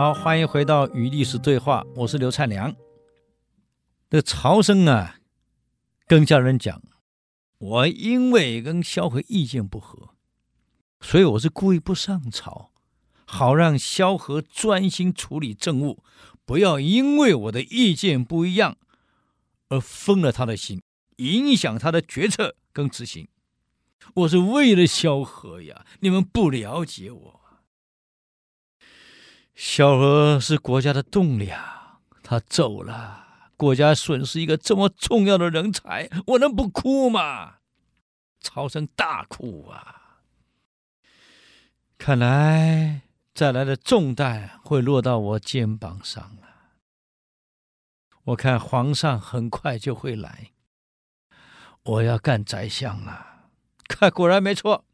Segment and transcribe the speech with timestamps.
[0.00, 2.72] 好，欢迎回到与历史对话，我是刘灿良。
[4.08, 5.16] 这曹生啊，
[6.06, 6.80] 跟家人讲，
[7.58, 10.10] 我因为跟萧何意见不合，
[11.00, 12.70] 所以我是故意不上朝，
[13.26, 16.04] 好让萧何专心处理政务，
[16.44, 18.76] 不要因为我的意见不一样
[19.70, 20.80] 而分了他的心，
[21.16, 23.26] 影响他的决策跟执行。
[24.14, 27.40] 我是为了萧何呀，你们不了解我。
[29.60, 37.56] 萧何是国家的栋梁，他走了，国家损失一个这么重要的人才，我能不哭吗？
[38.38, 40.20] 曹生大哭啊！
[41.98, 43.02] 看来
[43.34, 46.76] 再来的重担会落到我肩膀上了。
[48.26, 50.52] 我看皇上很快就会来，
[51.82, 53.48] 我要干宰相了。
[53.88, 54.84] 看，果然没错。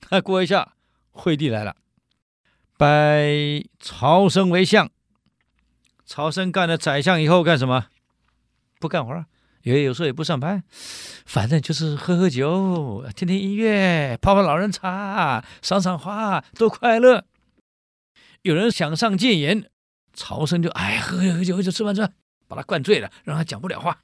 [0.00, 0.76] 看，过一下，
[1.10, 1.74] 惠帝来了。
[2.76, 4.90] 拜曹生为相。
[6.04, 7.86] 曹生干了宰相以后干什么？
[8.78, 9.24] 不干活，
[9.62, 10.62] 也有时候也不上班，
[11.24, 17.24] 反正就是喝喝酒，听听音乐，泡泡老人茶，赏赏花，多快乐。
[18.42, 19.70] 有人想上谏言，
[20.12, 22.12] 曹生就哎喝喝酒就吃饭吃饭，
[22.46, 24.02] 把他灌醉了，让他讲不了话。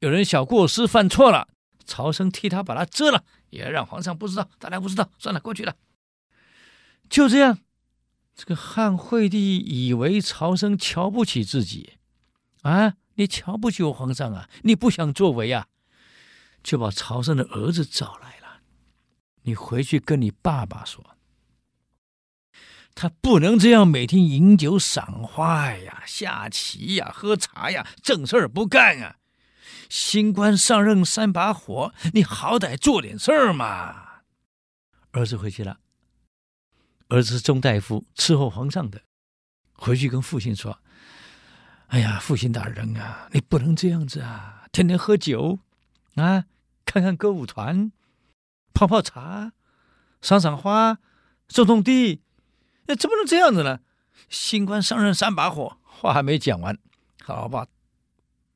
[0.00, 1.48] 有人小过失犯错了，
[1.86, 5.74] 曹生替他把他遮了，也让皇上不知道，大家不知道，算了，过去了。
[7.10, 7.58] 就这样，
[8.34, 11.98] 这个汉惠帝以为曹生瞧不起自己，
[12.62, 14.48] 啊，你瞧不起我皇上啊？
[14.62, 15.66] 你不想作为啊？
[16.62, 18.60] 就把曹生的儿子找来了，
[19.42, 21.16] 你回去跟你爸爸说，
[22.94, 29.16] 他不能这样每天饮酒赏花呀、下棋呀、喝茶呀，正事儿不干啊！
[29.88, 34.22] 新官上任三把火，你好歹做点事儿嘛！
[35.10, 35.80] 儿子回去了。
[37.10, 39.02] 儿子是中大夫，伺候皇上的，
[39.72, 40.78] 回去跟父亲说
[41.88, 44.68] ：“哎呀，父亲大人啊，你不能这样子啊！
[44.70, 45.58] 天天喝酒
[46.14, 46.44] 啊，
[46.86, 47.90] 看看歌舞团，
[48.72, 49.52] 泡泡茶，
[50.22, 50.98] 赏赏花，
[51.48, 52.22] 种种地，
[52.86, 53.80] 那怎么能这样子呢？
[54.28, 56.78] 新官上任三把火，话还没讲完，
[57.24, 57.66] 好吧，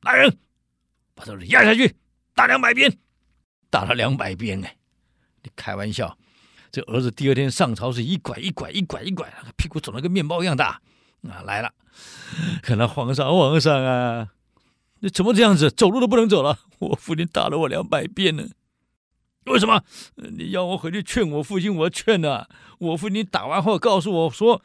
[0.00, 0.38] 大人，
[1.16, 1.96] 把这人押下去，
[2.34, 2.96] 打两百鞭，
[3.68, 4.76] 打了两百鞭哎，
[5.42, 6.16] 你开玩笑。”
[6.74, 10.80] 这儿子第二天上朝是一拐一拐一拐一拐，屁股肿得跟面包一样大
[11.22, 11.40] 啊！
[11.46, 11.72] 来了，
[12.64, 14.30] 看到皇上，皇上啊，
[14.98, 15.70] 你怎么这样子？
[15.70, 16.58] 走路都不能走了。
[16.80, 18.48] 我父亲打了我两百遍呢。
[19.44, 19.84] 为什么？
[20.16, 22.48] 你要我回去劝我父亲，我劝了。
[22.78, 24.60] 我父亲打完后告诉我说，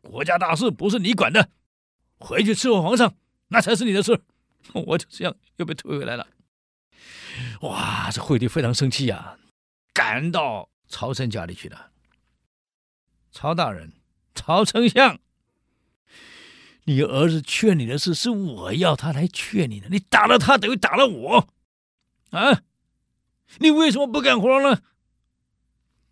[0.00, 1.50] 国家大事不是你管的，
[2.18, 3.12] 回去伺候皇上，
[3.48, 4.22] 那才是你的事。
[4.72, 6.28] 我就这样又被推回来了。
[7.60, 9.36] 哇，这惠帝非常生气呀，
[9.92, 10.70] 赶到。
[10.88, 11.90] 曹生家里去了。
[13.32, 13.92] 曹大人，
[14.34, 15.18] 曹丞相，
[16.84, 21.48] 你儿子劝你的事是我要他来劝你的，你打了他等于打了我，
[22.30, 22.62] 啊！
[23.58, 24.82] 你为什么不干活呢？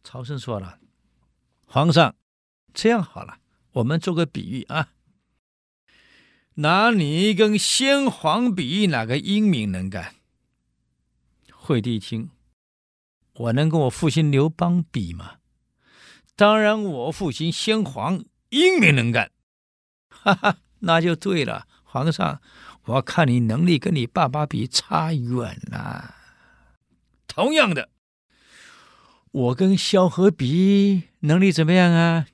[0.02, 0.78] 曹生说了
[1.66, 2.14] ：“皇上，
[2.72, 3.38] 这样好了，
[3.72, 4.92] 我们做个比喻啊，
[6.54, 10.14] 拿你跟先皇比，哪个英明能干？”
[11.50, 12.28] 惠帝一听。
[13.34, 15.36] 我能跟我父亲刘邦比吗？
[16.36, 19.30] 当然，我父亲先皇英明能干，
[20.08, 21.66] 哈哈，那就对了。
[21.82, 22.40] 皇上，
[22.84, 26.14] 我看你能力跟你爸爸比差远了。
[27.26, 27.88] 同样的，
[29.30, 32.26] 我跟萧何比能力怎么样啊？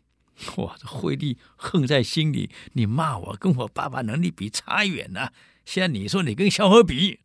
[0.56, 5.32] 我这惠帝恨在心里，你骂我跟我爸爸能力比差远了。
[5.66, 7.20] 现在你说你跟萧何比，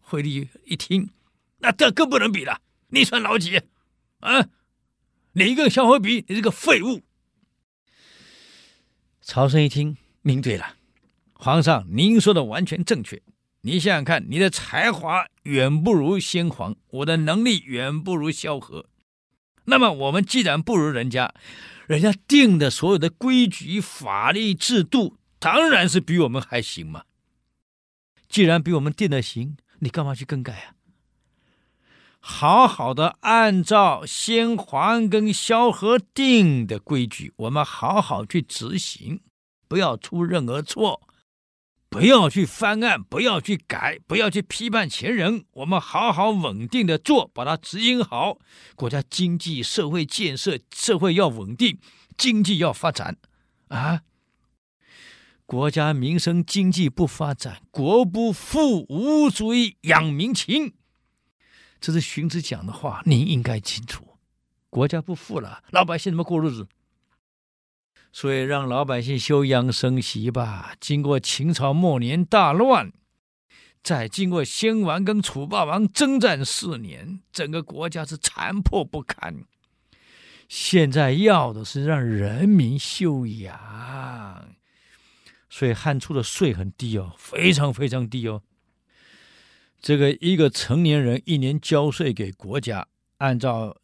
[0.00, 1.10] 惠帝一听，
[1.58, 2.60] 那这更不能比了。
[2.96, 3.60] 你算老几？
[4.20, 4.48] 啊！
[5.32, 6.24] 你跟萧何比？
[6.28, 7.02] 你这个废物！
[9.20, 10.76] 曹生一听，明对了，
[11.34, 13.20] 皇上，您说的完全正确。
[13.60, 18.86] 你想想看，你的才华远不如先皇，我的能力远不如萧何。
[19.66, 21.34] 那么，我们既然不如人家，
[21.86, 27.04] 人家定的所有的规矩、法律、制度，当然是比我们还行嘛。
[28.26, 30.75] 既然比我们定的行，你干嘛去更改啊？
[32.28, 39.20] 好好的按照先皇跟萧何定的规矩，我们好好去执行，
[39.68, 41.00] 不要出任何错，
[41.88, 45.44] 不要去翻案，不要去改，不要去批判前人。
[45.52, 48.38] 我们好好稳定的做，把它执行好。
[48.74, 51.78] 国家经济社会建设，社会要稳定，
[52.18, 53.16] 经济要发展
[53.68, 54.00] 啊！
[55.46, 60.74] 国家民生经济不发展，国不富，无足以养民情。
[61.80, 64.06] 这是荀子讲的话，您应该清楚。
[64.70, 66.66] 国家不富了，老百姓怎么过日子？
[68.12, 70.74] 所以让老百姓休养生息吧。
[70.80, 72.92] 经过秦朝末年大乱，
[73.82, 79.44] 再经过先王跟楚霸王征战四年，整个国家是残破不堪。
[80.48, 84.54] 现在要的是让人民休养，
[85.50, 88.42] 所以汉初的税很低哦，非常非常低哦。
[89.86, 92.88] 这个一个成年人一年交税给国家，
[93.18, 93.80] 按照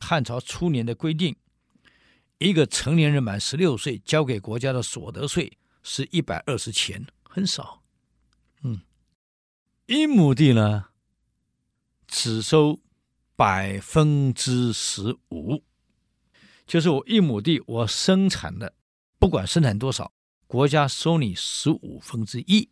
[0.00, 1.36] 汉朝初年的规定，
[2.38, 7.84] 一个成年人满十六岁交给国家的所得税是一百二十钱，很少。
[8.62, 8.80] 嗯，
[9.86, 10.86] 一亩地呢，
[12.08, 12.80] 只收
[13.36, 15.62] 百分之十五。
[16.66, 18.74] 就是我一亩地，我生产的，
[19.20, 20.12] 不管生产多少，
[20.48, 22.68] 国家收你十五分之一，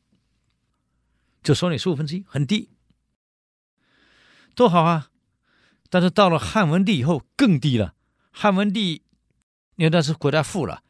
[1.44, 2.70] 就收你十五分之一，很低，
[4.54, 5.10] 多好啊！
[5.88, 7.94] 但是到了汉文帝以后更低了。
[8.30, 9.02] 汉文帝
[9.76, 10.82] 因为那是国家富了，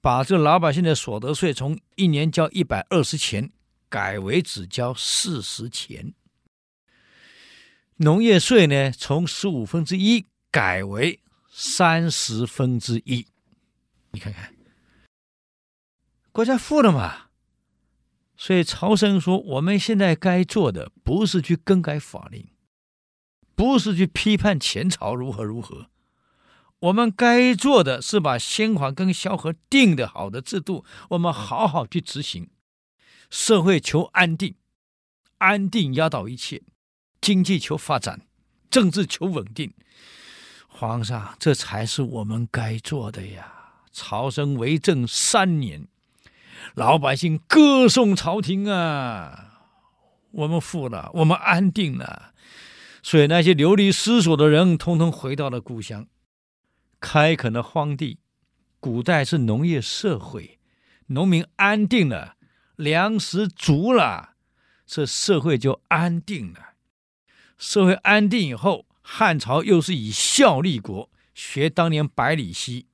[0.00, 3.50] 把这老百姓的所得税从一年交一百二十钱，
[3.88, 6.14] 改为只交四十钱。
[7.96, 11.20] 农业税呢，从十五分之一改为。
[11.54, 13.26] 三十分之一，
[14.12, 14.54] 你看看，
[16.32, 17.26] 国家富了嘛？
[18.38, 22.48] 所以曹生说，我们现在该做的不是去更改法令，
[23.54, 25.86] 不是去批判前朝如何如何，
[26.80, 32.50] 我们该做的是把先皇跟萧何定的好的制度，我们好好去执行。
[33.30, 34.56] 社会求安定，
[35.38, 36.62] 安定压倒一切；
[37.20, 38.26] 经济求发展，
[38.70, 39.72] 政治求稳定。
[40.68, 43.74] 皇上，这才是我们该做的呀！
[43.92, 45.86] 曹生为政三年，
[46.74, 49.68] 老百姓歌颂朝廷啊，
[50.30, 52.32] 我们富了，我们安定了，
[53.02, 56.06] 所以那些流离失所的人，通通回到了故乡。
[57.00, 58.20] 开垦的荒地，
[58.80, 60.58] 古代是农业社会，
[61.08, 62.36] 农民安定了，
[62.76, 64.36] 粮食足了，
[64.86, 66.74] 这社会就安定了。
[67.58, 68.86] 社会安定以后。
[69.04, 72.86] 汉朝又是以孝立国，学当年百里奚，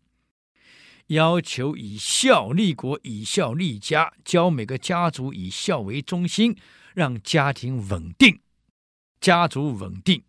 [1.08, 6.56] 要求以孝立国，以孝立家，教每个家族以孝为中心，
[6.94, 8.40] 让家庭稳定，
[9.20, 10.22] 家族稳定，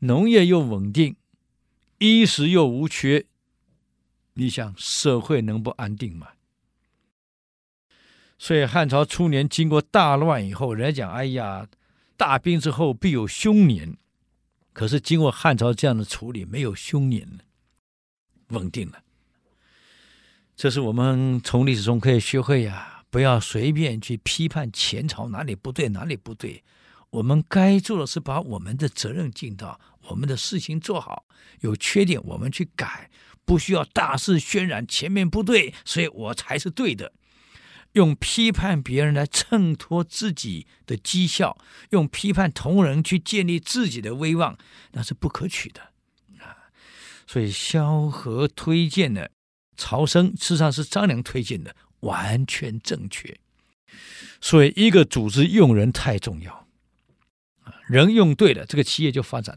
[0.00, 1.16] 农业又稳定，
[1.98, 3.26] 衣食又无缺，
[4.34, 6.28] 你想社会能不安定吗？
[8.38, 11.68] 所以汉朝初年经过大乱以后，人家讲：“哎呀，
[12.16, 13.96] 大兵之后必有凶年。”
[14.72, 17.40] 可是经过汉朝这样的处理，没有凶年，
[18.48, 19.02] 稳定了。
[20.56, 26.62] 这是我们从历史中可以学会呀，不要随便去批判前朝哪里不对，哪里不对。
[27.10, 31.26] 我们该做的是把我们的责任尽到，我们的事情做好。
[31.60, 33.10] 有缺点我们去改，
[33.44, 37.12] 不需要大肆渲染前面不对，所以我才是对的。
[37.94, 41.58] 用批判别人来衬托自己的绩效，
[41.90, 44.56] 用批判同仁去建立自己的威望，
[44.92, 45.80] 那是不可取的
[46.38, 46.70] 啊！
[47.26, 49.32] 所以萧何推荐的
[49.76, 53.36] 曹生，事实上是张良推荐的，完全正确。
[54.40, 56.68] 所以一个组织用人太重要！
[57.86, 59.56] 人用对了，这个企业就发展；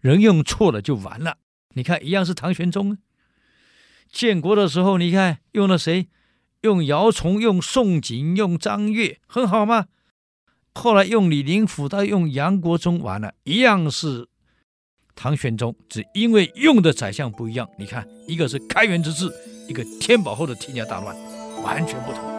[0.00, 1.38] 人用错了就完了。
[1.74, 2.98] 你看，一样是唐玄宗，
[4.10, 6.08] 建国的时候，你看用了谁？
[6.62, 9.86] 用姚崇、用宋璟、用张悦，很好吗？
[10.74, 14.26] 后来用李林甫，到用杨国忠，完了，一样是
[15.14, 17.68] 唐玄宗，只因为用的宰相不一样。
[17.78, 19.30] 你看，一个是开元之治，
[19.68, 21.14] 一个天宝后的天下大乱，
[21.62, 22.35] 完全不同。